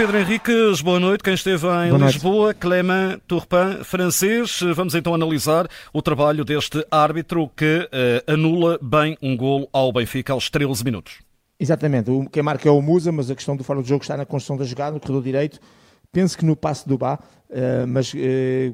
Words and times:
Pedro 0.00 0.16
Henriques, 0.18 0.80
boa 0.80 0.98
noite. 0.98 1.22
Quem 1.22 1.34
esteve 1.34 1.66
em 1.66 1.90
boa 1.90 2.06
Lisboa, 2.06 2.44
noite. 2.44 2.56
Clément 2.56 3.18
Turpin, 3.28 3.84
francês. 3.84 4.58
Vamos 4.74 4.94
então 4.94 5.14
analisar 5.14 5.68
o 5.92 6.00
trabalho 6.00 6.42
deste 6.42 6.82
árbitro 6.90 7.50
que 7.54 7.86
uh, 7.86 8.32
anula 8.32 8.78
bem 8.80 9.18
um 9.20 9.36
gol 9.36 9.68
ao 9.70 9.92
Benfica 9.92 10.32
aos 10.32 10.48
13 10.48 10.82
minutos. 10.84 11.18
Exatamente. 11.60 12.10
O, 12.10 12.24
quem 12.30 12.42
marca 12.42 12.66
é 12.66 12.72
o 12.72 12.80
Musa, 12.80 13.12
mas 13.12 13.30
a 13.30 13.34
questão 13.34 13.54
do 13.54 13.62
fora 13.62 13.82
do 13.82 13.86
jogo 13.86 14.00
está 14.00 14.16
na 14.16 14.24
construção 14.24 14.56
da 14.56 14.64
jogada, 14.64 14.92
no 14.92 15.00
corredor 15.00 15.22
direito. 15.22 15.60
Penso 16.10 16.38
que 16.38 16.46
no 16.46 16.56
passe 16.56 16.88
do 16.88 16.96
Bá, 16.96 17.16
uh, 17.50 17.86
mas 17.86 18.14
uh, 18.14 18.16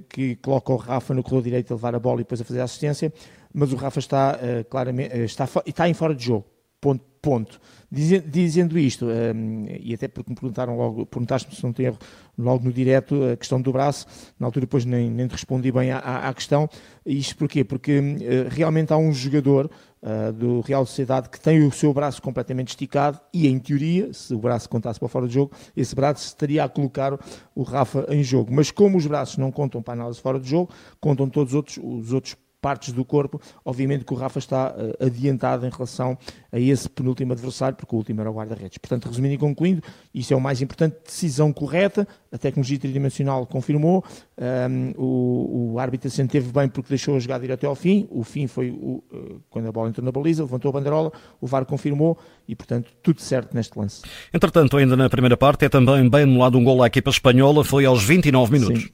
que 0.09 0.37
coloca 0.37 0.73
o 0.73 0.77
Rafa 0.77 1.13
no 1.13 1.25
corredor 1.25 1.43
direito 1.43 1.73
a 1.73 1.75
levar 1.75 1.97
a 1.97 1.99
bola 1.99 2.21
e 2.21 2.23
depois 2.23 2.41
a 2.41 2.45
fazer 2.45 2.61
a 2.61 2.65
assistência. 2.65 3.13
Mas 3.53 3.73
o 3.73 3.77
Rafa 3.77 3.99
está 3.99 4.39
claramente 4.71 5.13
está, 5.25 5.49
está 5.67 5.89
em 5.89 5.95
fora 5.95 6.15
de 6.15 6.25
jogo. 6.25 6.45
Ponto. 6.87 7.05
ponto. 7.21 7.61
Dizendo 7.91 8.79
isto, 8.79 9.07
um, 9.07 9.67
e 9.69 9.95
até 9.95 10.07
porque 10.07 10.31
me 10.31 10.37
perguntaram 10.37 10.77
logo, 10.77 11.07
perguntaste-me 11.07 11.57
se 11.57 11.65
não 11.65 11.73
tem 11.73 11.87
erro, 11.87 11.99
logo 12.39 12.65
no 12.65 12.73
direto, 12.73 13.25
a 13.25 13.37
questão 13.37 13.61
do 13.61 13.73
braço, 13.73 14.07
na 14.39 14.47
altura 14.47 14.67
depois 14.67 14.85
nem, 14.85 15.11
nem 15.11 15.27
respondi 15.27 15.73
bem 15.73 15.91
à, 15.91 15.99
à, 15.99 16.35
questão. 16.35 16.69
Isto 17.05 17.37
porquê? 17.37 17.65
Porque 17.65 17.99
uh, 17.99 18.49
realmente 18.49 18.93
há 18.93 18.97
um 18.97 19.13
jogador 19.13 19.69
uh, 20.03 20.33
do 20.33 20.61
Real 20.61 20.87
Sociedade 20.87 21.29
que 21.29 21.41
tem 21.41 21.67
o 21.67 21.73
seu 21.73 21.93
braço 21.93 22.23
completamente 22.23 22.69
esticado 22.69 23.21
e, 23.33 23.49
em 23.49 23.59
teoria, 23.59 24.13
se 24.13 24.33
o 24.33 24.39
braço 24.39 24.69
contasse 24.69 25.01
para 25.01 25.09
fora 25.09 25.27
de 25.27 25.35
jogo, 25.35 25.53
esse 25.77 25.95
braço 25.97 26.27
estaria 26.27 26.63
a 26.63 26.69
colocar 26.69 27.19
o 27.55 27.63
Rafa 27.65 28.07
em 28.09 28.23
jogo. 28.23 28.53
Mas 28.53 28.71
como 28.71 28.97
os 28.99 29.07
braços 29.07 29.37
não 29.37 29.51
contam 29.51 29.83
para 29.83 29.95
a 29.95 29.97
análise 29.97 30.21
fora 30.21 30.39
de 30.39 30.49
jogo, 30.49 30.71
contam 31.01 31.29
todos 31.29 31.53
os 31.53 31.57
outros, 31.57 31.81
os 31.83 32.13
outros 32.13 32.37
partes 32.67 32.93
do 32.93 33.05
corpo. 33.05 33.41
Obviamente 33.65 34.05
que 34.05 34.13
o 34.13 34.17
Rafa 34.17 34.41
está 34.41 34.75
uh, 34.77 35.07
adiantado 35.07 35.65
em 35.65 35.71
relação 35.71 36.19
a 36.51 36.59
esse 36.59 36.91
penúltimo 36.91 37.33
adversário, 37.33 37.77
porque 37.77 37.95
o 37.95 37.99
último 37.99 38.21
era 38.21 38.29
o 38.29 38.35
guarda-redes. 38.35 38.77
Portanto, 38.79 39.07
resumindo 39.07 39.35
e 39.35 39.39
concluindo, 39.39 39.81
isso 40.13 40.35
é 40.35 40.37
o 40.37 40.41
mais 40.41 40.61
importante, 40.61 40.97
decisão 41.05 41.53
correta, 41.53 42.09
a 42.33 42.37
tecnologia 42.37 42.77
tridimensional 42.77 43.47
confirmou, 43.47 44.05
um, 44.37 44.93
o, 45.01 45.75
o 45.75 45.79
árbitro 45.79 46.11
se 46.11 46.27
teve 46.27 46.51
bem 46.51 46.69
porque 46.69 46.89
deixou 46.89 47.15
a 47.15 47.21
jogada 47.21 47.45
ir 47.45 47.53
até 47.53 47.69
ao 47.69 47.77
fim, 47.77 48.09
o 48.11 48.25
fim 48.25 48.49
foi 48.49 48.71
o, 48.71 49.05
uh, 49.13 49.41
quando 49.49 49.69
a 49.69 49.73
bola 49.73 49.91
entrou 49.91 50.05
na 50.05 50.11
baliza, 50.11 50.43
levantou 50.43 50.71
a 50.71 50.73
banderola, 50.73 51.13
o 51.41 51.47
VAR 51.47 51.65
confirmou 51.67 52.19
e, 52.49 52.57
portanto, 52.57 52.91
tudo 53.01 53.21
certo 53.21 53.55
neste 53.55 53.79
lance. 53.79 54.03
Entretanto, 54.35 54.77
ainda 54.77 54.97
na 54.97 55.09
primeira 55.09 55.37
parte, 55.37 55.67
é 55.67 55.69
também 55.69 56.11
bem 56.11 56.23
anulado 56.23 56.59
um 56.59 56.65
gol 56.65 56.83
à 56.83 56.89
equipa 56.89 57.11
espanhola, 57.11 57.63
foi 57.63 57.85
aos 57.85 58.03
29 58.03 58.53
minutos. 58.53 58.83
Sim, 58.83 58.91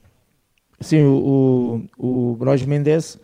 Sim 0.79 1.03
o, 1.05 1.87
o, 1.97 2.31
o 2.31 2.35
Brois 2.35 2.63
Mendes 2.63 3.17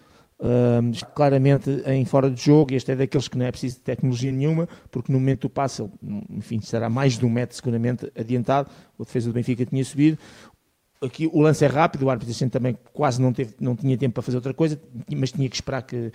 Claramente 1.14 1.70
em 1.86 2.06
fora 2.06 2.32
de 2.32 2.42
jogo, 2.42 2.74
este 2.74 2.92
é 2.92 2.96
daqueles 2.96 3.28
que 3.28 3.38
não 3.38 3.46
é 3.46 3.52
preciso 3.52 3.76
de 3.76 3.82
tecnologia 3.82 4.32
nenhuma, 4.32 4.70
porque 4.90 5.12
no 5.12 5.20
momento 5.20 5.42
do 5.42 5.50
passe, 5.50 5.82
ele, 5.82 5.92
enfim, 6.30 6.62
será 6.62 6.90
mais 6.90 7.18
de 7.18 7.26
um 7.26 7.30
metro 7.30 7.56
seguramente 7.56 8.10
adiantado, 8.18 8.70
a 8.98 9.04
defesa 9.04 9.28
do 9.28 9.34
Benfica 9.34 9.66
tinha 9.66 9.84
subido, 9.84 10.18
aqui 11.02 11.30
o 11.32 11.42
lance 11.42 11.64
é 11.64 11.68
rápido, 11.68 12.04
o 12.04 12.10
árbitro 12.10 12.50
também 12.50 12.78
quase 12.94 13.22
não, 13.22 13.34
teve, 13.34 13.54
não 13.60 13.76
tinha 13.76 13.98
tempo 13.98 14.14
para 14.14 14.24
fazer 14.24 14.38
outra 14.38 14.54
coisa, 14.54 14.80
mas 15.14 15.32
tinha 15.32 15.50
que 15.50 15.56
esperar 15.56 15.82
que, 15.82 16.12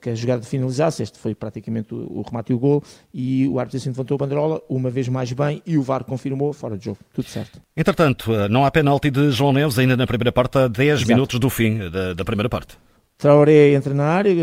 que 0.00 0.10
a 0.10 0.14
jogada 0.14 0.42
finalizasse, 0.42 1.02
este 1.02 1.18
foi 1.18 1.34
praticamente 1.34 1.94
o, 1.94 2.18
o 2.18 2.22
remate 2.22 2.52
e 2.52 2.54
o 2.54 2.58
gol, 2.58 2.82
e 3.12 3.48
o 3.48 3.58
árbitro 3.58 3.78
assim 3.78 3.90
levantou 3.90 4.14
a 4.16 4.18
banderola, 4.18 4.62
uma 4.68 4.90
vez 4.90 5.08
mais 5.08 5.32
bem, 5.32 5.62
e 5.66 5.76
o 5.76 5.82
VAR 5.82 6.04
confirmou, 6.04 6.52
fora 6.52 6.76
de 6.76 6.84
jogo, 6.84 6.98
tudo 7.12 7.28
certo. 7.28 7.60
Entretanto, 7.76 8.30
não 8.48 8.64
há 8.64 8.70
penalti 8.70 9.10
de 9.10 9.30
João 9.30 9.52
Neves 9.52 9.78
ainda 9.78 9.96
na 9.96 10.06
primeira 10.06 10.32
parte, 10.32 10.58
a 10.58 10.68
10 10.68 11.00
Exato. 11.00 11.08
minutos 11.08 11.38
do 11.38 11.50
fim 11.50 11.90
da, 11.90 12.14
da 12.14 12.24
primeira 12.24 12.48
parte. 12.48 12.76
Traoré 13.16 13.72
entra 13.74 13.94
na 13.94 14.04
área, 14.04 14.34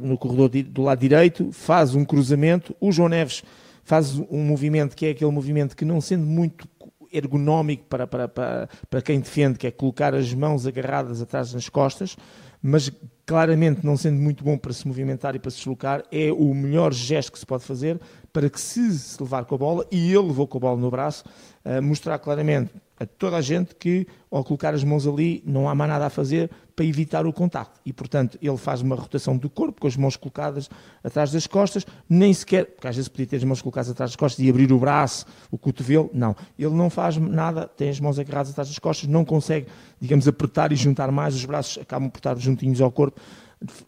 no 0.00 0.16
corredor 0.16 0.48
do 0.48 0.82
lado 0.82 0.98
direito, 0.98 1.50
faz 1.52 1.94
um 1.94 2.04
cruzamento. 2.04 2.74
O 2.80 2.92
João 2.92 3.08
Neves 3.08 3.42
faz 3.84 4.18
um 4.30 4.44
movimento 4.44 4.96
que 4.96 5.06
é 5.06 5.10
aquele 5.10 5.30
movimento 5.30 5.76
que, 5.76 5.84
não 5.84 6.00
sendo 6.00 6.24
muito 6.24 6.68
ergonómico 7.12 7.84
para, 7.88 8.06
para, 8.06 8.28
para, 8.28 8.68
para 8.88 9.02
quem 9.02 9.20
defende, 9.20 9.58
que 9.58 9.66
é 9.66 9.70
colocar 9.70 10.14
as 10.14 10.32
mãos 10.32 10.66
agarradas 10.66 11.20
atrás 11.20 11.52
das 11.52 11.68
costas, 11.68 12.16
mas 12.62 12.90
claramente 13.26 13.84
não 13.84 13.96
sendo 13.96 14.20
muito 14.20 14.44
bom 14.44 14.56
para 14.56 14.72
se 14.72 14.86
movimentar 14.86 15.34
e 15.34 15.38
para 15.38 15.50
se 15.50 15.58
deslocar, 15.58 16.04
é 16.12 16.30
o 16.30 16.54
melhor 16.54 16.92
gesto 16.92 17.32
que 17.32 17.38
se 17.38 17.46
pode 17.46 17.64
fazer 17.64 18.00
para 18.32 18.48
que 18.48 18.60
se, 18.60 18.98
se 18.98 19.22
levar 19.22 19.44
com 19.44 19.54
a 19.54 19.58
bola, 19.58 19.86
e 19.90 20.10
ele 20.10 20.28
levou 20.28 20.46
com 20.46 20.56
a 20.58 20.60
bola 20.60 20.80
no 20.80 20.90
braço, 20.90 21.24
uh, 21.64 21.82
mostrar 21.82 22.18
claramente 22.18 22.70
a 22.98 23.06
toda 23.06 23.36
a 23.36 23.40
gente 23.40 23.74
que, 23.74 24.06
ao 24.30 24.44
colocar 24.44 24.72
as 24.72 24.84
mãos 24.84 25.06
ali, 25.06 25.42
não 25.44 25.68
há 25.68 25.74
mais 25.74 25.90
nada 25.90 26.06
a 26.06 26.10
fazer 26.10 26.50
para 26.76 26.84
evitar 26.84 27.26
o 27.26 27.32
contacto. 27.32 27.80
E, 27.84 27.92
portanto, 27.92 28.38
ele 28.40 28.56
faz 28.56 28.80
uma 28.80 28.94
rotação 28.94 29.36
do 29.36 29.50
corpo, 29.50 29.80
com 29.80 29.88
as 29.88 29.96
mãos 29.96 30.16
colocadas 30.16 30.70
atrás 31.02 31.32
das 31.32 31.46
costas, 31.46 31.84
nem 32.08 32.32
sequer, 32.32 32.64
porque 32.64 32.86
às 32.86 32.94
vezes 32.94 33.08
podia 33.08 33.26
ter 33.26 33.36
as 33.36 33.44
mãos 33.44 33.60
colocadas 33.60 33.90
atrás 33.90 34.12
das 34.12 34.16
costas 34.16 34.44
e 34.44 34.48
abrir 34.48 34.72
o 34.72 34.78
braço, 34.78 35.26
o 35.50 35.58
cotovelo, 35.58 36.10
não. 36.14 36.34
Ele 36.56 36.74
não 36.74 36.88
faz 36.88 37.16
nada, 37.16 37.66
tem 37.66 37.90
as 37.90 37.98
mãos 37.98 38.18
agarradas 38.18 38.52
atrás 38.52 38.68
das 38.68 38.78
costas, 38.78 39.08
não 39.08 39.24
consegue, 39.24 39.66
digamos, 40.00 40.28
apertar 40.28 40.70
e 40.72 40.76
juntar 40.76 41.10
mais, 41.10 41.34
os 41.34 41.44
braços 41.44 41.82
acabam 41.82 42.08
por 42.08 42.18
estar 42.18 42.34
juntinhos 42.52 42.80
ao 42.80 42.90
corpo, 42.90 43.20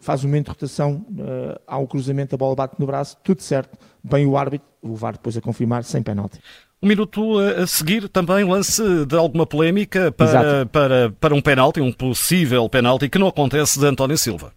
faz 0.00 0.24
um 0.24 0.28
momento 0.28 0.46
de 0.46 0.50
rotação, 0.50 1.04
uh, 1.10 1.60
há 1.66 1.78
um 1.78 1.86
cruzamento, 1.86 2.34
a 2.34 2.38
bola 2.38 2.54
bate 2.54 2.76
no 2.78 2.86
braço, 2.86 3.16
tudo 3.22 3.42
certo, 3.42 3.78
bem 4.02 4.26
o 4.26 4.36
árbitro, 4.36 4.66
o 4.82 4.94
VAR 4.94 5.14
depois 5.14 5.36
a 5.36 5.40
confirmar, 5.40 5.84
sem 5.84 6.02
penalti. 6.02 6.38
Um 6.82 6.86
minuto 6.86 7.38
a 7.38 7.66
seguir, 7.66 8.08
também 8.08 8.44
lance 8.44 8.82
de 9.06 9.16
alguma 9.16 9.46
polémica 9.46 10.12
para, 10.12 10.66
para, 10.66 11.14
para 11.18 11.34
um 11.34 11.40
penalti, 11.40 11.80
um 11.80 11.90
possível 11.90 12.68
penalti, 12.68 13.08
que 13.08 13.18
não 13.18 13.26
acontece 13.26 13.80
de 13.80 13.86
António 13.86 14.18
Silva. 14.18 14.52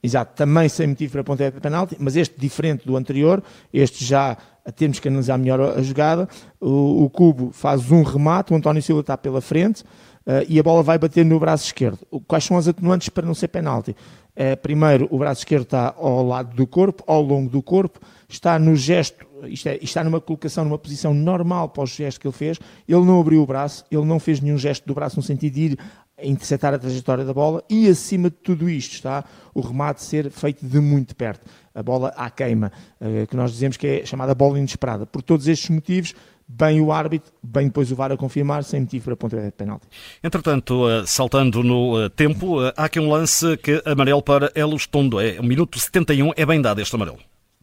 Exato, 0.00 0.34
também 0.34 0.68
sem 0.68 0.86
motivo 0.86 1.12
para 1.12 1.24
pontapé 1.24 1.50
de 1.50 1.60
penalti, 1.60 1.96
mas 1.98 2.16
este 2.16 2.38
diferente 2.38 2.86
do 2.86 2.96
anterior, 2.96 3.42
este 3.72 4.04
já 4.04 4.36
temos 4.76 5.00
que 5.00 5.08
analisar 5.08 5.38
melhor 5.38 5.76
a 5.76 5.82
jogada, 5.82 6.28
o, 6.60 7.04
o 7.04 7.10
Cubo 7.10 7.50
faz 7.52 7.90
um 7.90 8.02
remate, 8.02 8.52
o 8.52 8.56
António 8.56 8.82
Silva 8.82 9.00
está 9.00 9.16
pela 9.16 9.40
frente 9.40 9.84
uh, 10.26 10.44
e 10.48 10.58
a 10.58 10.62
bola 10.62 10.82
vai 10.82 10.98
bater 10.98 11.24
no 11.24 11.38
braço 11.38 11.66
esquerdo. 11.66 11.98
Quais 12.26 12.44
são 12.44 12.56
as 12.56 12.68
atenuantes 12.68 13.08
para 13.08 13.26
não 13.26 13.34
ser 13.34 13.48
penalti? 13.48 13.90
Uh, 14.34 14.56
primeiro, 14.62 15.06
o 15.10 15.18
braço 15.18 15.40
esquerdo 15.40 15.64
está 15.64 15.94
ao 15.96 16.26
lado 16.26 16.54
do 16.56 16.66
corpo, 16.66 17.04
ao 17.06 17.22
longo 17.22 17.50
do 17.50 17.62
corpo, 17.62 18.00
está 18.28 18.58
no 18.58 18.74
gesto 18.74 19.26
é, 19.66 19.78
está 19.82 20.04
numa 20.04 20.20
colocação, 20.20 20.64
numa 20.64 20.78
posição 20.78 21.12
normal 21.12 21.68
para 21.68 21.82
o 21.82 21.86
gesto 21.86 22.20
que 22.20 22.26
ele 22.26 22.34
fez, 22.34 22.60
ele 22.88 23.04
não 23.04 23.20
abriu 23.20 23.42
o 23.42 23.46
braço, 23.46 23.84
ele 23.90 24.04
não 24.04 24.20
fez 24.20 24.40
nenhum 24.40 24.56
gesto 24.56 24.86
do 24.86 24.94
braço 24.94 25.16
no 25.16 25.22
sentido 25.22 25.54
de 25.54 25.60
ir 25.62 25.78
interceptar 26.24 26.74
a 26.74 26.78
trajetória 26.78 27.24
da 27.24 27.32
bola 27.32 27.62
e 27.68 27.88
acima 27.88 28.30
de 28.30 28.36
tudo 28.36 28.68
isto 28.68 28.94
está 28.94 29.24
o 29.54 29.60
remate 29.60 30.02
ser 30.02 30.30
feito 30.30 30.64
de 30.64 30.80
muito 30.80 31.14
perto, 31.14 31.46
a 31.74 31.82
bola 31.82 32.08
à 32.16 32.30
queima, 32.30 32.72
eh, 33.00 33.26
que 33.26 33.36
nós 33.36 33.52
dizemos 33.52 33.76
que 33.76 33.86
é 33.86 34.06
chamada 34.06 34.34
bola 34.34 34.58
inesperada. 34.58 35.06
Por 35.06 35.22
todos 35.22 35.46
estes 35.48 35.70
motivos, 35.70 36.14
bem 36.48 36.80
o 36.80 36.92
árbitro, 36.92 37.32
bem 37.42 37.66
depois 37.66 37.90
o 37.90 37.96
VAR 37.96 38.12
a 38.12 38.16
confirmar, 38.16 38.64
sem 38.64 38.80
motivo 38.80 39.04
para 39.06 39.16
ponta 39.16 39.40
de 39.40 39.50
penalti. 39.52 39.86
Entretanto, 40.22 40.88
eh, 40.88 41.04
saltando 41.06 41.62
no 41.62 42.02
eh, 42.02 42.08
tempo, 42.08 42.60
há 42.60 42.84
aqui 42.84 43.00
um 43.00 43.10
lance 43.10 43.56
que 43.58 43.82
amarelo 43.84 44.22
para 44.22 44.50
Elos 44.54 44.86
Tondo, 44.86 45.20
é 45.20 45.38
o 45.40 45.44
minuto 45.44 45.78
71, 45.78 46.32
é 46.36 46.46
bem 46.46 46.60
dado 46.60 46.80
este 46.80 46.94
amarelo. 46.94 47.18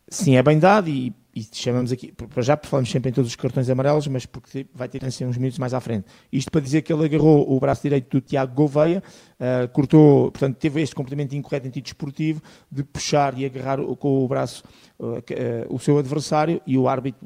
Sim, 0.10 0.36
é 0.36 0.44
bem 0.44 0.58
dado 0.58 0.90
e 0.90 1.14
e 1.36 1.46
chamamos 1.52 1.92
aqui, 1.92 2.12
para 2.12 2.42
já 2.42 2.58
falamos 2.62 2.90
sempre 2.90 3.10
em 3.10 3.14
todos 3.14 3.30
os 3.30 3.36
cartões 3.36 3.70
amarelos, 3.70 4.08
mas 4.08 4.26
porque 4.26 4.66
vai 4.74 4.90
ter 4.90 5.06
assim 5.06 5.26
uns 5.26 5.38
minutos 5.38 5.60
mais 5.60 5.74
à 5.74 5.80
frente. 5.80 6.06
Isto 6.32 6.52
para 6.52 6.62
dizer 6.62 6.82
que 6.82 6.92
ele 6.92 7.06
agarrou 7.06 7.52
o 7.56 7.60
braço 7.60 7.84
direito 7.84 8.10
do 8.10 8.22
Tiago 8.22 8.54
Gouveia, 8.54 9.04
uh, 9.40 9.68
cortou, 9.70 10.32
portanto, 10.32 10.58
teve 10.58 10.82
este 10.82 10.96
complemento 10.96 11.36
incorreto 11.36 11.68
em 11.68 11.70
título 11.70 11.88
esportivo 11.88 12.42
de 12.72 12.84
puxar 12.84 13.38
e 13.38 13.46
agarrar 13.46 13.78
com 13.78 14.26
o 14.26 14.28
braço 14.28 14.64
uh, 15.00 15.18
uh, 15.18 15.22
o 15.70 15.78
seu 15.78 16.00
adversário 16.00 16.62
e 16.66 16.78
o 16.78 16.88
árbitro 16.88 17.20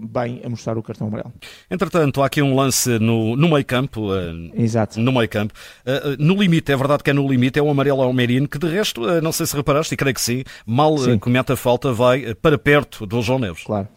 bem 0.00 0.40
a 0.44 0.48
mostrar 0.48 0.76
o 0.76 0.82
cartão 0.82 1.06
amarelo. 1.06 1.32
Entretanto, 1.70 2.22
há 2.22 2.26
aqui 2.26 2.42
um 2.42 2.56
lance 2.56 2.98
no, 2.98 3.36
no 3.36 3.48
meio 3.48 3.64
campo. 3.64 4.08
Exato. 4.54 5.00
No 5.00 5.12
meio 5.12 5.28
campo. 5.28 5.54
no 6.18 6.34
limite, 6.34 6.72
é 6.72 6.76
verdade 6.76 7.02
que 7.02 7.10
é 7.10 7.12
no 7.12 7.26
limite, 7.28 7.58
é 7.58 7.62
o 7.62 7.70
amarelo 7.70 8.02
ao 8.02 8.12
Merino, 8.12 8.48
que 8.48 8.58
de 8.58 8.68
resto, 8.68 9.00
não 9.20 9.32
sei 9.32 9.46
se 9.46 9.54
reparaste, 9.56 9.94
e 9.94 9.96
creio 9.96 10.14
que 10.14 10.20
sim, 10.20 10.42
mal 10.66 10.96
sim. 10.98 11.18
comete 11.18 11.52
a 11.52 11.56
falta, 11.56 11.92
vai 11.92 12.34
para 12.34 12.58
perto 12.58 13.06
do 13.06 13.22
João 13.28 13.38
Neves. 13.38 13.62
Claro. 13.62 13.88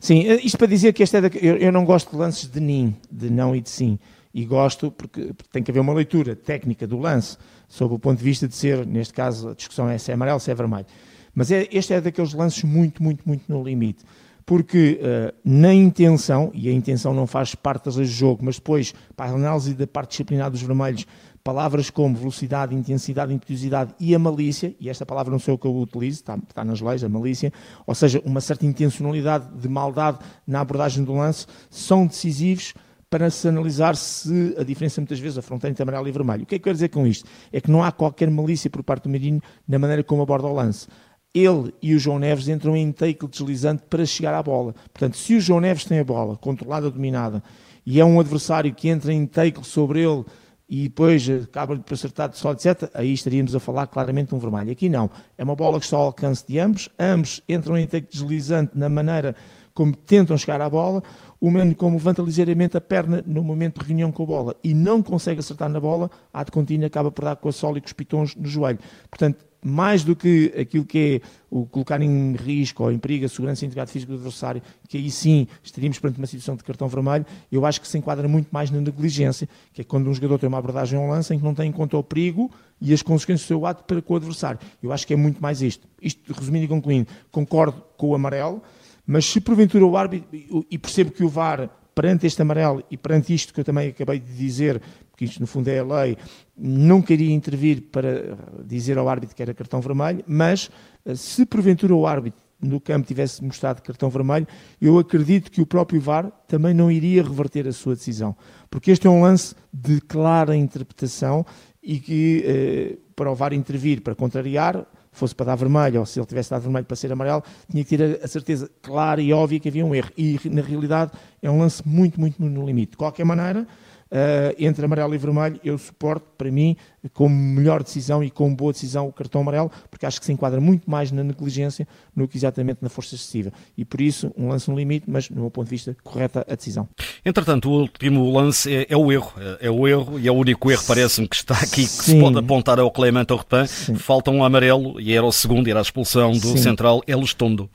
Sim, 0.00 0.20
isto 0.42 0.56
para 0.56 0.66
dizer 0.66 0.92
que 0.92 1.02
este 1.02 1.16
é 1.16 1.20
da, 1.20 1.28
eu, 1.28 1.56
eu 1.56 1.72
não 1.72 1.84
gosto 1.84 2.10
de 2.10 2.16
lances 2.16 2.48
de 2.48 2.60
nim, 2.60 2.96
de 3.10 3.28
não 3.30 3.54
e 3.54 3.60
de 3.60 3.68
sim 3.68 3.98
e 4.32 4.44
gosto 4.44 4.90
porque 4.90 5.32
tem 5.50 5.62
que 5.62 5.70
haver 5.70 5.80
uma 5.80 5.92
leitura 5.92 6.36
técnica 6.36 6.86
do 6.86 6.98
lance 6.98 7.36
sob 7.66 7.94
o 7.94 7.98
ponto 7.98 8.18
de 8.18 8.24
vista 8.24 8.46
de 8.46 8.54
ser, 8.54 8.86
neste 8.86 9.12
caso, 9.12 9.48
a 9.48 9.54
discussão 9.54 9.88
é 9.88 9.98
se 9.98 10.10
é 10.10 10.14
amarelo, 10.14 10.40
se 10.40 10.50
é 10.50 10.54
vermelho. 10.54 10.86
Mas 11.34 11.50
é, 11.50 11.68
este 11.70 11.92
é 11.92 12.00
daqueles 12.00 12.32
lances 12.32 12.62
muito, 12.62 13.02
muito, 13.02 13.22
muito 13.26 13.44
no 13.48 13.62
limite. 13.62 14.04
Porque 14.46 14.98
uh, 15.02 15.34
na 15.44 15.74
intenção, 15.74 16.50
e 16.54 16.68
a 16.68 16.72
intenção 16.72 17.12
não 17.12 17.26
faz 17.26 17.54
parte 17.54 17.86
das 17.86 17.96
leis 17.96 18.08
do 18.08 18.14
jogo, 18.14 18.44
mas 18.44 18.56
depois, 18.56 18.94
para 19.14 19.30
a 19.30 19.34
análise 19.34 19.74
da 19.74 19.86
parte 19.86 20.10
disciplinar 20.10 20.50
dos 20.50 20.62
vermelhos, 20.62 21.06
palavras 21.48 21.88
como 21.88 22.14
velocidade, 22.14 22.74
intensidade, 22.74 23.32
impetuosidade 23.32 23.94
e 23.98 24.14
a 24.14 24.18
malícia, 24.18 24.76
e 24.78 24.90
esta 24.90 25.06
palavra 25.06 25.32
não 25.32 25.38
sei 25.38 25.54
o 25.54 25.56
que 25.56 25.66
eu 25.66 25.74
utilizo, 25.74 26.18
está, 26.18 26.36
está 26.46 26.62
nas 26.62 26.78
leis, 26.82 27.02
a 27.02 27.08
malícia, 27.08 27.50
ou 27.86 27.94
seja, 27.94 28.20
uma 28.22 28.38
certa 28.38 28.66
intencionalidade 28.66 29.48
de 29.56 29.66
maldade 29.66 30.18
na 30.46 30.60
abordagem 30.60 31.02
do 31.02 31.14
lance, 31.14 31.46
são 31.70 32.06
decisivos 32.06 32.74
para 33.08 33.30
se 33.30 33.48
analisar 33.48 33.96
se 33.96 34.54
a 34.58 34.62
diferença 34.62 35.00
muitas 35.00 35.18
vezes 35.18 35.38
a 35.38 35.42
fronteira 35.42 35.72
entre 35.72 35.82
amarelo 35.82 36.06
e 36.06 36.12
vermelho. 36.12 36.42
O 36.42 36.46
que 36.46 36.56
é 36.56 36.58
que 36.58 36.60
eu 36.60 36.64
quero 36.64 36.74
dizer 36.74 36.90
com 36.90 37.06
isto? 37.06 37.26
É 37.50 37.62
que 37.62 37.70
não 37.70 37.82
há 37.82 37.90
qualquer 37.90 38.30
malícia 38.30 38.68
por 38.68 38.82
parte 38.82 39.04
do 39.04 39.08
Marinho 39.08 39.40
na 39.66 39.78
maneira 39.78 40.04
como 40.04 40.20
aborda 40.20 40.48
o 40.48 40.52
lance. 40.52 40.86
Ele 41.32 41.72
e 41.80 41.94
o 41.94 41.98
João 41.98 42.18
Neves 42.18 42.46
entram 42.46 42.76
em 42.76 42.92
take 42.92 43.26
deslizante 43.26 43.84
para 43.88 44.04
chegar 44.04 44.34
à 44.34 44.42
bola. 44.42 44.74
Portanto, 44.92 45.16
se 45.16 45.34
o 45.34 45.40
João 45.40 45.62
Neves 45.62 45.86
tem 45.86 45.98
a 45.98 46.04
bola 46.04 46.36
controlada, 46.36 46.90
dominada, 46.90 47.42
e 47.86 47.98
é 47.98 48.04
um 48.04 48.20
adversário 48.20 48.74
que 48.74 48.90
entra 48.90 49.14
em 49.14 49.24
take 49.24 49.66
sobre 49.66 50.02
ele 50.02 50.26
e 50.68 50.84
depois 50.84 51.28
acaba 51.28 51.76
de 51.76 51.82
acertar 51.90 52.28
de 52.28 52.36
sol, 52.36 52.52
etc., 52.52 52.90
aí 52.92 53.12
estaríamos 53.12 53.54
a 53.54 53.60
falar 53.60 53.86
claramente 53.86 54.28
de 54.28 54.34
um 54.34 54.38
vermelho. 54.38 54.70
Aqui 54.70 54.88
não. 54.88 55.10
É 55.36 55.42
uma 55.42 55.56
bola 55.56 55.78
que 55.78 55.86
está 55.86 55.96
ao 55.96 56.04
alcance 56.04 56.44
de 56.46 56.58
ambos, 56.58 56.90
ambos 56.98 57.42
entram 57.48 57.78
em 57.78 57.86
take 57.86 58.08
deslizante 58.10 58.72
na 58.74 58.88
maneira 58.88 59.34
como 59.72 59.94
tentam 59.94 60.36
chegar 60.36 60.60
à 60.60 60.68
bola, 60.68 61.02
o 61.40 61.50
Mano 61.50 61.74
como 61.74 61.96
levanta 61.96 62.22
ligeiramente 62.22 62.76
a 62.76 62.80
perna 62.80 63.22
no 63.26 63.42
momento 63.42 63.80
de 63.80 63.86
reunião 63.86 64.10
com 64.10 64.22
a 64.22 64.26
bola 64.26 64.56
e 64.62 64.74
não 64.74 65.02
consegue 65.02 65.40
acertar 65.40 65.68
na 65.68 65.78
bola, 65.78 66.10
a 66.32 66.42
de 66.42 66.50
contínuo 66.50 66.86
acaba 66.86 67.10
por 67.10 67.24
dar 67.24 67.36
com 67.36 67.48
a 67.48 67.52
sola 67.52 67.78
e 67.78 67.80
com 67.80 67.86
os 67.86 67.92
pitons 67.92 68.34
no 68.34 68.46
joelho. 68.46 68.78
Portanto, 69.08 69.48
mais 69.62 70.04
do 70.04 70.14
que 70.14 70.52
aquilo 70.58 70.84
que 70.84 71.22
é 71.22 71.28
o 71.50 71.66
colocar 71.66 72.00
em 72.00 72.32
risco 72.34 72.84
ou 72.84 72.92
em 72.92 72.98
perigo 72.98 73.24
a 73.24 73.28
segurança 73.28 73.64
e 73.64 73.66
integridade 73.66 73.90
física 73.90 74.12
do 74.12 74.16
adversário, 74.16 74.62
que 74.88 74.96
aí 74.96 75.10
sim 75.10 75.46
estaríamos 75.62 75.98
perante 75.98 76.18
uma 76.18 76.26
situação 76.26 76.54
de 76.54 76.62
cartão 76.62 76.88
vermelho, 76.88 77.26
eu 77.50 77.64
acho 77.66 77.80
que 77.80 77.88
se 77.88 77.98
enquadra 77.98 78.28
muito 78.28 78.48
mais 78.50 78.70
na 78.70 78.80
negligência, 78.80 79.48
que 79.72 79.80
é 79.80 79.84
quando 79.84 80.08
um 80.08 80.14
jogador 80.14 80.38
tem 80.38 80.48
uma 80.48 80.58
abordagem 80.58 80.98
ao 80.98 81.08
lance 81.08 81.34
em 81.34 81.38
que 81.38 81.44
não 81.44 81.54
tem 81.54 81.68
em 81.68 81.72
conta 81.72 81.96
o 81.96 82.02
perigo 82.02 82.50
e 82.80 82.92
as 82.92 83.02
consequências 83.02 83.46
do 83.46 83.48
seu 83.48 83.66
ato 83.66 83.82
para 83.84 84.00
com 84.00 84.14
o 84.14 84.16
adversário. 84.16 84.60
Eu 84.82 84.92
acho 84.92 85.06
que 85.06 85.12
é 85.12 85.16
muito 85.16 85.42
mais 85.42 85.60
isto. 85.60 85.88
Isto, 86.00 86.32
resumindo 86.32 86.64
e 86.64 86.68
concluindo, 86.68 87.08
concordo 87.30 87.82
com 87.96 88.08
o 88.08 88.14
amarelo, 88.14 88.62
mas 89.08 89.24
se 89.24 89.40
porventura 89.40 89.86
o 89.86 89.96
árbitro, 89.96 90.28
e 90.70 90.76
percebo 90.76 91.10
que 91.10 91.24
o 91.24 91.30
VAR, 91.30 91.70
perante 91.94 92.26
este 92.26 92.42
amarelo 92.42 92.84
e 92.90 92.96
perante 92.98 93.32
isto 93.32 93.54
que 93.54 93.60
eu 93.60 93.64
também 93.64 93.88
acabei 93.88 94.20
de 94.20 94.34
dizer, 94.34 94.82
porque 95.10 95.24
isto 95.24 95.40
no 95.40 95.46
fundo 95.46 95.66
é 95.68 95.78
a 95.78 95.82
lei, 95.82 96.18
não 96.54 97.00
queria 97.00 97.32
intervir 97.32 97.84
para 97.90 98.36
dizer 98.66 98.98
ao 98.98 99.08
árbitro 99.08 99.34
que 99.34 99.40
era 99.40 99.54
cartão 99.54 99.80
vermelho, 99.80 100.22
mas 100.26 100.70
eh, 101.06 101.14
se 101.14 101.46
porventura 101.46 101.94
o 101.94 102.06
árbitro 102.06 102.44
no 102.60 102.78
campo 102.78 103.06
tivesse 103.06 103.42
mostrado 103.42 103.80
cartão 103.80 104.10
vermelho, 104.10 104.46
eu 104.78 104.98
acredito 104.98 105.50
que 105.50 105.62
o 105.62 105.66
próprio 105.66 106.02
VAR 106.02 106.30
também 106.46 106.74
não 106.74 106.90
iria 106.90 107.22
reverter 107.22 107.66
a 107.66 107.72
sua 107.72 107.94
decisão. 107.94 108.36
Porque 108.68 108.90
este 108.90 109.06
é 109.06 109.10
um 109.10 109.22
lance 109.22 109.54
de 109.72 110.02
clara 110.02 110.54
interpretação 110.54 111.46
e 111.82 111.98
que, 111.98 112.44
eh, 112.44 112.98
para 113.16 113.30
o 113.30 113.34
VAR 113.34 113.54
intervir, 113.54 114.02
para 114.02 114.14
contrariar, 114.14 114.86
fosse 115.18 115.34
para 115.34 115.46
dar 115.46 115.56
vermelho, 115.56 116.00
ou 116.00 116.06
se 116.06 116.18
ele 116.18 116.26
tivesse 116.26 116.50
dado 116.50 116.62
vermelho 116.62 116.86
para 116.86 116.96
ser 116.96 117.12
amarelo, 117.12 117.42
tinha 117.70 117.84
que 117.84 117.96
ter 117.96 118.20
a 118.22 118.28
certeza 118.28 118.70
clara 118.82 119.20
e 119.20 119.32
óbvia 119.32 119.60
que 119.60 119.68
havia 119.68 119.84
um 119.84 119.94
erro. 119.94 120.10
E, 120.16 120.40
na 120.44 120.62
realidade, 120.62 121.12
é 121.42 121.50
um 121.50 121.58
lance 121.58 121.86
muito, 121.86 122.20
muito 122.20 122.42
no 122.42 122.64
limite. 122.64 122.92
De 122.92 122.96
qualquer 122.96 123.24
maneira, 123.24 123.66
Uh, 124.10 124.56
entre 124.58 124.84
amarelo 124.84 125.14
e 125.14 125.18
vermelho, 125.18 125.60
eu 125.62 125.76
suporto, 125.76 126.26
para 126.38 126.50
mim, 126.50 126.76
como 127.12 127.34
melhor 127.34 127.82
decisão 127.82 128.24
e 128.24 128.30
como 128.30 128.56
boa 128.56 128.72
decisão, 128.72 129.06
o 129.06 129.12
cartão 129.12 129.42
amarelo, 129.42 129.70
porque 129.90 130.06
acho 130.06 130.18
que 130.18 130.24
se 130.24 130.32
enquadra 130.32 130.60
muito 130.60 130.90
mais 130.90 131.12
na 131.12 131.22
negligência 131.22 131.86
do 132.16 132.26
que 132.26 132.38
exatamente 132.38 132.78
na 132.80 132.88
força 132.88 133.14
excessiva. 133.14 133.52
E 133.76 133.84
por 133.84 134.00
isso, 134.00 134.32
um 134.36 134.48
lance 134.48 134.70
no 134.70 134.76
limite, 134.76 135.04
mas, 135.08 135.28
no 135.28 135.42
meu 135.42 135.50
ponto 135.50 135.66
de 135.66 135.70
vista, 135.70 135.94
correta 136.02 136.44
a 136.48 136.54
decisão. 136.54 136.88
Entretanto, 137.24 137.70
o 137.70 137.80
último 137.82 138.32
lance 138.32 138.74
é, 138.74 138.86
é 138.88 138.96
o 138.96 139.12
erro. 139.12 139.32
É, 139.36 139.66
é 139.66 139.70
o 139.70 139.86
erro 139.86 140.18
e 140.18 140.26
é 140.26 140.32
o 140.32 140.34
único 140.34 140.70
erro, 140.70 140.84
parece-me, 140.86 141.28
que 141.28 141.36
está 141.36 141.54
aqui, 141.54 141.82
que 141.82 141.86
Sim. 141.86 142.12
se 142.12 142.20
pode 142.20 142.38
apontar 142.38 142.80
ao 142.80 142.90
Clement 142.90 143.26
Orpin. 143.30 143.66
Falta 143.96 144.30
um 144.30 144.42
amarelo 144.42 144.98
e 144.98 145.12
era 145.12 145.24
o 145.24 145.32
segundo, 145.32 145.68
era 145.68 145.80
a 145.80 145.82
expulsão 145.82 146.32
do 146.32 146.48
Sim. 146.48 146.56
central 146.56 147.02
El 147.06 147.20
Estondo. 147.20 147.68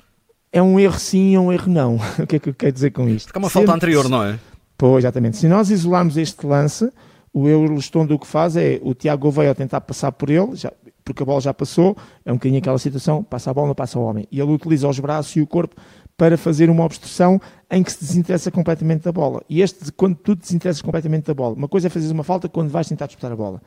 É 0.51 0.61
um 0.61 0.79
erro 0.79 0.99
sim, 0.99 1.33
é 1.33 1.39
um 1.39 1.51
erro 1.51 1.71
não. 1.71 1.95
o 2.19 2.27
que 2.27 2.35
é 2.35 2.39
que 2.39 2.49
eu 2.49 2.53
quero 2.53 2.71
dizer 2.71 2.91
com 2.91 3.09
isto? 3.09 3.25
Porque 3.25 3.39
é 3.39 3.41
uma 3.41 3.49
falta 3.49 3.73
anterior, 3.73 4.07
não 4.07 4.23
é? 4.23 4.39
Pois, 4.83 5.05
exatamente. 5.05 5.37
Se 5.37 5.47
nós 5.47 5.69
isolarmos 5.69 6.17
este 6.17 6.45
lance, 6.45 6.91
o 7.31 7.47
Eurostondo 7.47 8.15
o 8.15 8.19
que 8.19 8.27
faz 8.27 8.57
é 8.57 8.81
o 8.83 8.93
Tiago 8.93 9.31
veio 9.31 9.55
tentar 9.55 9.79
passar 9.79 10.11
por 10.11 10.29
ele, 10.29 10.57
já, 10.57 10.73
porque 11.05 11.23
a 11.23 11.25
bola 11.25 11.39
já 11.39 11.53
passou, 11.53 11.95
é 12.25 12.33
um 12.33 12.35
bocadinho 12.35 12.59
aquela 12.59 12.77
situação, 12.77 13.23
passa 13.23 13.49
a 13.49 13.53
bola, 13.53 13.67
não 13.67 13.75
passa 13.75 13.97
o 13.97 14.03
homem. 14.03 14.27
E 14.29 14.41
ele 14.41 14.51
utiliza 14.51 14.85
os 14.89 14.99
braços 14.99 15.33
e 15.37 15.41
o 15.41 15.47
corpo 15.47 15.73
para 16.17 16.37
fazer 16.37 16.69
uma 16.69 16.83
obstrução 16.83 17.39
em 17.71 17.81
que 17.81 17.93
se 17.93 18.01
desinteressa 18.01 18.51
completamente 18.51 19.03
da 19.03 19.13
bola. 19.13 19.41
E 19.49 19.61
este, 19.61 19.89
quando 19.93 20.17
tu 20.17 20.35
desinteressas 20.35 20.81
completamente 20.81 21.27
da 21.27 21.33
bola, 21.33 21.55
uma 21.55 21.69
coisa 21.69 21.87
é 21.87 21.89
fazer 21.89 22.11
uma 22.11 22.25
falta 22.25 22.49
quando 22.49 22.67
vais 22.67 22.85
tentar 22.85 23.05
disputar 23.05 23.31
a 23.31 23.37
bola. 23.37 23.61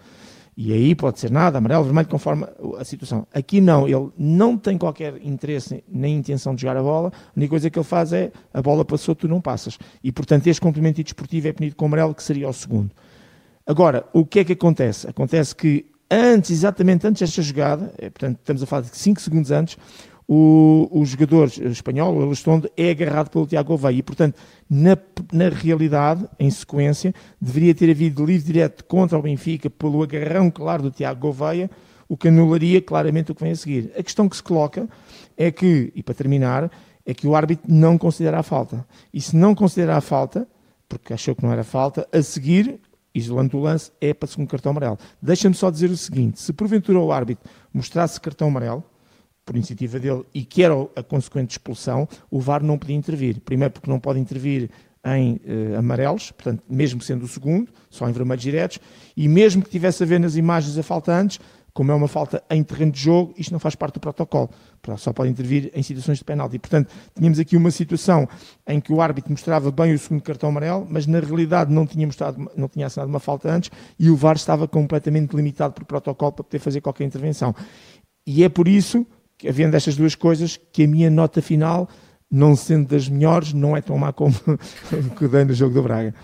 E 0.56 0.72
aí 0.72 0.94
pode 0.94 1.20
ser 1.20 1.30
nada, 1.30 1.58
amarelo, 1.58 1.84
vermelho, 1.84 2.08
conforme 2.08 2.46
a 2.78 2.84
situação. 2.84 3.26
Aqui 3.34 3.60
não, 3.60 3.86
ele 3.86 4.08
não 4.16 4.56
tem 4.56 4.78
qualquer 4.78 5.20
interesse 5.22 5.84
nem 5.86 6.16
intenção 6.16 6.54
de 6.54 6.62
jogar 6.62 6.78
a 6.78 6.82
bola, 6.82 7.12
a 7.14 7.32
única 7.36 7.50
coisa 7.50 7.68
que 7.68 7.78
ele 7.78 7.84
faz 7.84 8.10
é 8.14 8.32
a 8.54 8.62
bola 8.62 8.82
passou, 8.82 9.14
tu 9.14 9.28
não 9.28 9.38
passas. 9.38 9.78
E 10.02 10.10
portanto 10.10 10.46
este 10.46 10.60
complemento 10.60 11.02
desportivo 11.02 11.48
é 11.48 11.52
punido 11.52 11.76
com 11.76 11.84
amarelo, 11.84 12.14
que 12.14 12.22
seria 12.22 12.48
o 12.48 12.52
segundo. 12.54 12.90
Agora, 13.66 14.06
o 14.14 14.24
que 14.24 14.38
é 14.38 14.44
que 14.44 14.54
acontece? 14.54 15.06
Acontece 15.06 15.54
que 15.54 15.84
antes, 16.10 16.50
exatamente 16.50 17.06
antes 17.06 17.20
desta 17.20 17.42
jogada, 17.42 17.92
é, 17.98 18.08
portanto 18.08 18.38
estamos 18.38 18.62
a 18.62 18.66
falar 18.66 18.82
de 18.82 18.96
5 18.96 19.20
segundos 19.20 19.50
antes, 19.50 19.76
o, 20.28 20.88
o 20.90 21.04
jogador 21.04 21.48
espanhol, 21.48 22.16
o 22.16 22.26
Elistondo, 22.26 22.68
é 22.76 22.90
agarrado 22.90 23.30
pelo 23.30 23.46
Tiago 23.46 23.68
Gouveia 23.68 23.98
e, 23.98 24.02
portanto, 24.02 24.36
na, 24.68 24.96
na 25.32 25.48
realidade, 25.48 26.28
em 26.38 26.50
sequência, 26.50 27.14
deveria 27.40 27.74
ter 27.74 27.90
havido 27.90 28.24
livre 28.24 28.46
direto 28.46 28.84
contra 28.84 29.18
o 29.18 29.22
Benfica 29.22 29.70
pelo 29.70 30.02
agarrão 30.02 30.50
claro 30.50 30.82
do 30.82 30.90
Tiago 30.90 31.20
Gouveia, 31.20 31.70
o 32.08 32.16
que 32.16 32.28
anularia 32.28 32.80
claramente 32.82 33.30
o 33.30 33.34
que 33.34 33.42
vem 33.42 33.52
a 33.52 33.56
seguir. 33.56 33.92
A 33.96 34.02
questão 34.02 34.28
que 34.28 34.36
se 34.36 34.42
coloca 34.42 34.88
é 35.36 35.50
que, 35.50 35.92
e 35.94 36.02
para 36.02 36.14
terminar, 36.14 36.70
é 37.04 37.14
que 37.14 37.26
o 37.26 37.36
árbitro 37.36 37.64
não 37.72 37.96
considera 37.96 38.40
a 38.40 38.42
falta. 38.42 38.84
E 39.14 39.20
se 39.20 39.36
não 39.36 39.54
considera 39.54 39.96
a 39.96 40.00
falta, 40.00 40.46
porque 40.88 41.12
achou 41.12 41.34
que 41.34 41.44
não 41.44 41.52
era 41.52 41.62
falta, 41.64 42.06
a 42.12 42.22
seguir, 42.22 42.80
isolando 43.14 43.56
o 43.56 43.60
lance, 43.60 43.92
é 44.00 44.12
para 44.12 44.28
segundo 44.28 44.48
cartão 44.48 44.70
amarelo. 44.70 44.98
Deixa-me 45.22 45.54
só 45.54 45.70
dizer 45.70 45.90
o 45.90 45.96
seguinte: 45.96 46.40
se 46.40 46.52
porventura 46.52 46.98
o 46.98 47.12
árbitro 47.12 47.48
mostrasse 47.72 48.20
cartão 48.20 48.48
amarelo, 48.48 48.84
por 49.46 49.54
iniciativa 49.54 49.98
dele 50.00 50.24
e 50.34 50.44
que 50.44 50.62
era 50.64 50.74
a 50.96 51.02
consequente 51.02 51.52
expulsão, 51.52 52.08
o 52.28 52.40
VAR 52.40 52.62
não 52.62 52.76
podia 52.76 52.96
intervir. 52.96 53.40
Primeiro 53.40 53.72
porque 53.72 53.88
não 53.88 54.00
pode 54.00 54.18
intervir 54.18 54.68
em 55.04 55.34
uh, 55.34 55.78
amarelos, 55.78 56.32
portanto, 56.32 56.64
mesmo 56.68 57.00
sendo 57.00 57.24
o 57.24 57.28
segundo, 57.28 57.72
só 57.88 58.08
em 58.08 58.12
vermelhos 58.12 58.42
diretos, 58.42 58.80
e 59.16 59.28
mesmo 59.28 59.62
que 59.62 59.70
tivesse 59.70 60.02
a 60.02 60.06
ver 60.06 60.18
nas 60.18 60.34
imagens 60.34 60.76
a 60.76 60.82
falta 60.82 61.12
antes, 61.12 61.38
como 61.72 61.92
é 61.92 61.94
uma 61.94 62.08
falta 62.08 62.42
em 62.50 62.62
terreno 62.64 62.90
de 62.90 62.98
jogo, 62.98 63.34
isto 63.36 63.52
não 63.52 63.58
faz 63.58 63.74
parte 63.74 63.94
do 63.94 64.00
protocolo. 64.00 64.48
Só 64.96 65.12
pode 65.12 65.30
intervir 65.30 65.70
em 65.74 65.82
situações 65.82 66.16
de 66.16 66.24
penalti. 66.24 66.58
Portanto, 66.58 66.90
tínhamos 67.14 67.38
aqui 67.38 67.54
uma 67.54 67.70
situação 67.70 68.26
em 68.66 68.80
que 68.80 68.90
o 68.94 69.00
árbitro 69.02 69.30
mostrava 69.30 69.70
bem 69.70 69.92
o 69.92 69.98
segundo 69.98 70.22
cartão 70.22 70.48
amarelo, 70.48 70.86
mas 70.88 71.06
na 71.06 71.20
realidade 71.20 71.70
não 71.70 71.86
tinha, 71.86 72.06
mostrado, 72.06 72.50
não 72.56 72.66
tinha 72.66 72.86
assinado 72.86 73.10
uma 73.10 73.20
falta 73.20 73.52
antes 73.52 73.70
e 73.98 74.08
o 74.08 74.16
VAR 74.16 74.36
estava 74.36 74.66
completamente 74.66 75.36
limitado 75.36 75.74
por 75.74 75.84
protocolo 75.84 76.32
para 76.32 76.44
poder 76.44 76.60
fazer 76.60 76.80
qualquer 76.80 77.04
intervenção. 77.04 77.54
E 78.26 78.42
é 78.42 78.48
por 78.48 78.66
isso 78.66 79.06
havendo 79.46 79.74
estas 79.76 79.96
duas 79.96 80.14
coisas, 80.14 80.58
que 80.72 80.84
a 80.84 80.88
minha 80.88 81.10
nota 81.10 81.42
final, 81.42 81.88
não 82.30 82.54
sendo 82.54 82.88
das 82.88 83.08
melhores, 83.08 83.52
não 83.52 83.76
é 83.76 83.80
tão 83.80 83.98
má 83.98 84.12
como 84.12 84.34
que 85.18 85.28
dei 85.28 85.44
no 85.44 85.54
jogo 85.54 85.74
do 85.74 85.82
Braga. 85.82 86.14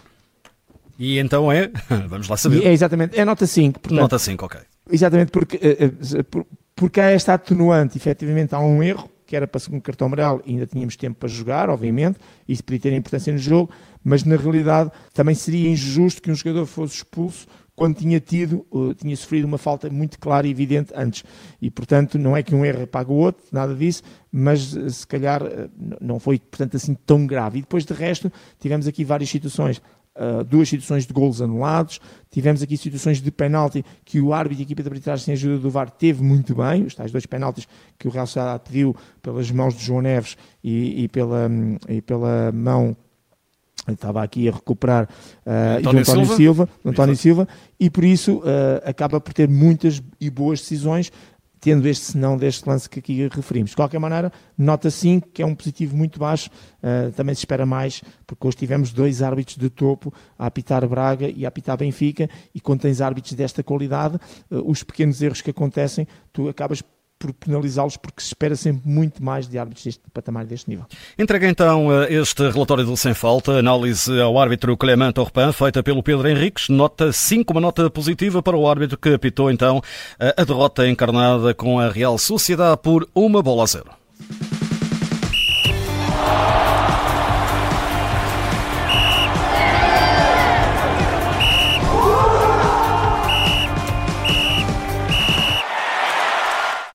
E 0.99 1.19
então 1.19 1.51
é, 1.51 1.71
vamos 2.09 2.29
lá 2.29 2.37
saber. 2.37 2.65
é 2.65 2.73
exatamente, 2.73 3.19
é 3.19 3.25
nota 3.25 3.47
5. 3.47 3.81
Portanto, 3.81 4.01
nota 4.01 4.19
5, 4.19 4.45
ok. 4.45 4.61
Exatamente, 4.91 5.31
porque, 5.31 5.57
eh, 5.57 5.85
eh, 5.85 6.45
porque 6.75 7.01
há 7.01 7.11
esta 7.11 7.35
atenuante, 7.35 7.97
efetivamente 7.97 8.55
há 8.55 8.61
um 8.61 8.83
erro, 8.83 9.09
que 9.27 9.37
era 9.37 9.47
para 9.47 9.59
segundo 9.61 9.81
cartão 9.81 10.07
amarelo, 10.07 10.43
e 10.45 10.53
ainda 10.53 10.67
tínhamos 10.67 10.97
tempo 10.97 11.19
para 11.19 11.29
jogar, 11.29 11.71
obviamente, 11.71 12.19
isso 12.47 12.63
podia 12.63 12.81
ter 12.81 12.93
importância 12.93 13.33
no 13.33 13.39
jogo, 13.39 13.71
mas 14.05 14.25
na 14.25 14.37
realidade 14.37 14.91
também 15.15 15.35
seria 15.35 15.71
injusto 15.71 16.21
que 16.21 16.31
um 16.31 16.35
jogador 16.35 16.67
fosse 16.67 16.97
expulso 16.97 17.47
quando 17.75 17.97
tinha 17.97 18.21
tido, 18.21 18.67
uh, 18.71 18.95
tinha 18.95 19.17
sofrido 19.17 19.45
uma 19.45 19.59
falta 19.59 19.89
muito 19.89 20.19
clara 20.19 20.47
e 20.47 20.51
evidente 20.51 20.93
antes. 20.95 21.25
E, 21.61 21.71
portanto, 21.71 22.19
não 22.19 22.37
é 22.37 22.43
que 22.43 22.55
um 22.55 22.65
erro 22.65 22.87
paga 22.87 23.11
o 23.11 23.17
outro, 23.17 23.45
nada 23.51 23.75
disso, 23.75 24.03
mas 24.31 24.75
uh, 24.75 24.91
se 24.91 25.07
calhar 25.07 25.43
uh, 25.43 25.71
não 26.01 26.21
foi, 26.21 26.39
portanto, 26.39 26.77
assim 26.77 26.95
tão 27.07 27.27
grave. 27.27 27.59
E 27.59 27.63
depois, 27.63 27.85
de 27.85 27.95
resto, 27.95 28.31
tivemos 28.59 28.87
aqui 28.87 29.05
várias 29.05 29.31
situações. 29.31 29.81
Duas 30.47 30.69
situações 30.69 31.07
de 31.07 31.13
golos 31.15 31.41
anulados, 31.41 31.99
tivemos 32.31 32.63
aqui 32.63 32.77
situações 32.77 33.19
de 33.19 33.31
penalti 33.31 33.83
que 34.05 34.21
o 34.21 34.35
árbitro 34.35 34.61
e 34.61 34.63
a 34.63 34.65
equipa 34.65 34.83
de 34.83 34.89
arbitragem 34.91 35.25
sem 35.25 35.33
ajuda 35.33 35.59
do 35.59 35.71
VAR 35.71 35.89
teve 35.89 36.23
muito 36.23 36.55
bem, 36.55 36.85
os 36.85 36.95
tais 36.95 37.11
dois 37.11 37.25
penaltis 37.25 37.67
que 37.99 38.07
o 38.07 38.11
Real 38.11 38.27
Sociedade 38.27 38.63
pediu 38.63 38.95
pelas 39.23 39.51
mãos 39.51 39.75
de 39.75 39.83
João 39.83 40.03
Neves 40.03 40.37
e, 40.63 41.05
e, 41.05 41.09
pela, 41.09 41.51
e 41.89 42.03
pela 42.03 42.53
mão 42.53 42.95
estava 43.89 44.23
aqui 44.23 44.49
a 44.49 44.53
recuperar 44.53 45.09
uh, 45.45 45.79
António, 45.79 46.01
António 46.01 46.27
Silva, 46.27 46.37
Silva 46.37 46.69
António 46.85 47.17
Silva, 47.17 47.49
e 47.81 47.91
por 47.91 48.05
isso 48.05 48.39
uh, 48.39 48.43
acaba 48.85 49.21
por 49.21 49.33
ter 49.33 49.49
muitas 49.49 50.03
e 50.21 50.31
boas 50.31 50.61
decisões, 50.61 51.11
tendo 51.61 51.87
este 51.89 52.05
senão 52.07 52.37
deste 52.37 52.69
lance 52.69 52.89
que 52.89 52.99
aqui 52.99 53.29
referimos. 53.29 53.71
De 53.71 53.77
qualquer 53.77 53.99
maneira, 53.99 54.33
nota 54.57 54.91
5, 54.91 55.29
que 55.33 55.43
é 55.43 55.47
um 55.47 55.55
positivo 55.55 55.97
muito 55.97 56.19
baixo, 56.19 56.49
uh, 56.79 57.11
também 57.13 57.35
se 57.35 57.41
espera 57.41 57.67
mais, 57.67 58.03
porque 58.27 58.47
hoje 58.47 58.57
tivemos 58.57 58.93
dois 58.93 59.23
árbitros 59.23 59.57
de 59.57 59.69
topo 59.69 60.13
a 60.39 60.47
apitar 60.47 60.87
Braga 60.87 61.29
e 61.29 61.45
a 61.45 61.49
apitar 61.49 61.77
Benfica, 61.77 62.29
e 62.55 62.61
quando 62.61 62.83
tens 62.83 63.01
árbitros 63.01 63.35
desta 63.35 63.63
qualidade, 63.63 64.19
os 64.51 64.83
pequenos 64.83 65.21
erros 65.21 65.41
que 65.41 65.51
acontecem, 65.51 66.07
tu 66.33 66.49
acabas 66.49 66.83
por 67.23 67.33
penalizá-los, 67.33 67.97
porque 67.97 68.21
se 68.21 68.29
espera 68.29 68.57
sempre 68.57 68.83
muito 68.85 69.23
mais 69.23 69.47
de 69.47 69.57
árbitros 69.57 69.85
deste 69.85 70.03
patamar, 70.13 70.45
deste 70.45 70.69
nível. 70.69 70.87
Entrega 71.17 71.49
então 71.49 72.03
eh, 72.03 72.13
este 72.15 72.51
relatório 72.51 72.85
do 72.85 72.97
Sem 72.97 73.15
Falta, 73.15 73.53
análise 73.53 74.21
ao 74.21 74.37
árbitro 74.37 74.77
Clement 74.77 75.15
Orpan, 75.17 75.53
feita 75.53 75.85
pelo 75.85 76.03
Pedro 76.03 76.29
Henriques, 76.29 76.69
nota 76.69 77.13
5, 77.13 77.53
uma 77.53 77.61
nota 77.61 77.89
positiva 77.89 78.43
para 78.43 78.57
o 78.57 78.69
árbitro 78.69 78.99
que 78.99 79.15
apitou 79.15 79.51
então 79.51 79.81
a 80.19 80.45
derrota 80.45 80.89
encarnada 80.89 81.55
com 81.55 81.79
a 81.79 81.89
Real 81.89 82.19
Sociedade 82.19 82.81
por 82.83 83.09
uma 83.15 83.41
bola 83.41 83.63
a 83.63 83.67
zero. 83.67 84.02